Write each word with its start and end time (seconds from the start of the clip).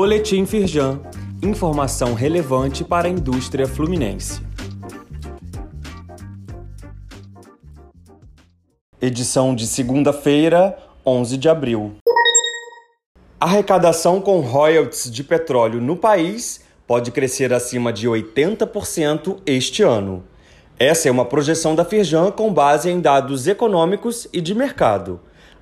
Boletim 0.00 0.46
Firjan. 0.46 1.00
Informação 1.42 2.14
relevante 2.14 2.84
para 2.84 3.08
a 3.08 3.10
indústria 3.10 3.66
fluminense. 3.66 4.40
Edição 9.02 9.56
de 9.56 9.66
segunda-feira, 9.66 10.78
11 11.04 11.36
de 11.36 11.48
abril. 11.48 11.96
A 13.40 13.46
arrecadação 13.46 14.20
com 14.20 14.38
royalties 14.38 15.10
de 15.10 15.24
petróleo 15.24 15.80
no 15.80 15.96
país 15.96 16.60
pode 16.86 17.10
crescer 17.10 17.52
acima 17.52 17.92
de 17.92 18.06
80% 18.08 19.38
este 19.44 19.82
ano. 19.82 20.22
Essa 20.78 21.08
é 21.08 21.10
uma 21.10 21.24
projeção 21.24 21.74
da 21.74 21.84
Firjan 21.84 22.30
com 22.30 22.54
base 22.54 22.88
em 22.88 23.00
dados 23.00 23.48
econômicos 23.48 24.28
e 24.32 24.40
de 24.40 24.54
mercado. 24.54 25.18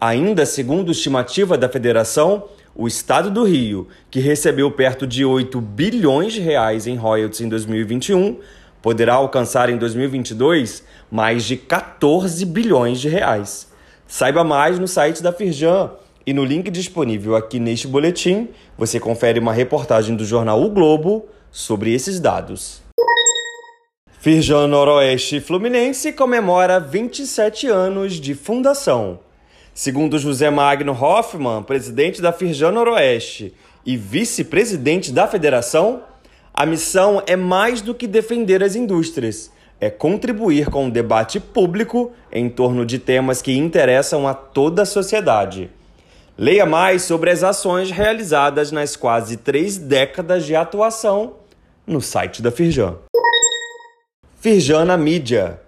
Ainda 0.00 0.46
segundo 0.46 0.92
estimativa 0.92 1.58
da 1.58 1.68
federação, 1.68 2.44
o 2.74 2.86
estado 2.86 3.30
do 3.30 3.44
Rio, 3.44 3.88
que 4.10 4.20
recebeu 4.20 4.70
perto 4.70 5.06
de 5.06 5.24
8 5.24 5.60
bilhões 5.60 6.32
de 6.32 6.40
reais 6.40 6.86
em 6.86 6.96
royalties 6.96 7.40
em 7.40 7.48
2021, 7.48 8.38
poderá 8.80 9.14
alcançar 9.14 9.68
em 9.68 9.76
2022 9.76 10.82
mais 11.10 11.44
de 11.44 11.56
14 11.56 12.44
bilhões 12.46 13.00
de 13.00 13.08
reais. 13.08 13.68
Saiba 14.06 14.42
mais 14.42 14.78
no 14.78 14.88
site 14.88 15.22
da 15.22 15.32
Firjan 15.32 15.90
e 16.26 16.32
no 16.32 16.44
link 16.44 16.70
disponível 16.70 17.34
aqui 17.34 17.58
neste 17.58 17.88
boletim, 17.88 18.48
você 18.76 19.00
confere 19.00 19.38
uma 19.38 19.52
reportagem 19.52 20.16
do 20.16 20.24
jornal 20.24 20.62
O 20.62 20.70
Globo 20.70 21.28
sobre 21.50 21.92
esses 21.92 22.20
dados. 22.20 22.82
Firjan 24.18 24.66
Noroeste 24.66 25.40
Fluminense 25.40 26.12
comemora 26.12 26.78
27 26.78 27.68
anos 27.68 28.14
de 28.14 28.34
fundação. 28.34 29.18
Segundo 29.74 30.18
José 30.18 30.50
Magno 30.50 30.92
Hoffman, 30.92 31.62
presidente 31.62 32.20
da 32.20 32.32
Firjan 32.32 32.72
Noroeste 32.72 33.54
e 33.86 33.96
vice-presidente 33.96 35.12
da 35.12 35.26
federação, 35.26 36.02
a 36.52 36.66
missão 36.66 37.22
é 37.26 37.36
mais 37.36 37.80
do 37.80 37.94
que 37.94 38.06
defender 38.06 38.62
as 38.62 38.74
indústrias, 38.74 39.50
é 39.80 39.88
contribuir 39.88 40.66
com 40.66 40.88
o 40.88 40.90
debate 40.90 41.38
público 41.38 42.12
em 42.30 42.50
torno 42.50 42.84
de 42.84 42.98
temas 42.98 43.40
que 43.40 43.56
interessam 43.56 44.26
a 44.26 44.34
toda 44.34 44.82
a 44.82 44.86
sociedade. 44.86 45.70
Leia 46.36 46.66
mais 46.66 47.02
sobre 47.02 47.30
as 47.30 47.42
ações 47.42 47.90
realizadas 47.90 48.72
nas 48.72 48.96
quase 48.96 49.36
três 49.36 49.78
décadas 49.78 50.44
de 50.44 50.56
atuação 50.56 51.34
no 51.86 52.00
site 52.00 52.42
da 52.42 52.50
Firjan. 52.50 52.96
Firjan 54.40 54.96
mídia. 54.96 55.60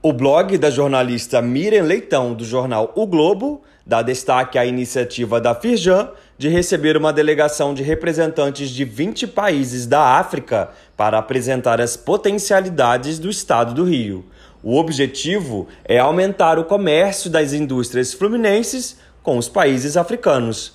O 0.00 0.12
blog 0.12 0.56
da 0.58 0.70
jornalista 0.70 1.42
Miriam 1.42 1.82
Leitão, 1.82 2.32
do 2.32 2.44
jornal 2.44 2.92
O 2.94 3.04
Globo, 3.04 3.62
dá 3.84 4.00
destaque 4.00 4.56
à 4.56 4.64
iniciativa 4.64 5.40
da 5.40 5.56
Firjan 5.56 6.08
de 6.38 6.48
receber 6.48 6.96
uma 6.96 7.12
delegação 7.12 7.74
de 7.74 7.82
representantes 7.82 8.70
de 8.70 8.84
20 8.84 9.26
países 9.26 9.88
da 9.88 10.16
África 10.16 10.70
para 10.96 11.18
apresentar 11.18 11.80
as 11.80 11.96
potencialidades 11.96 13.18
do 13.18 13.28
estado 13.28 13.74
do 13.74 13.82
Rio. 13.82 14.24
O 14.62 14.76
objetivo 14.76 15.66
é 15.84 15.98
aumentar 15.98 16.60
o 16.60 16.64
comércio 16.64 17.28
das 17.28 17.52
indústrias 17.52 18.12
fluminenses 18.12 18.98
com 19.20 19.36
os 19.36 19.48
países 19.48 19.96
africanos. 19.96 20.74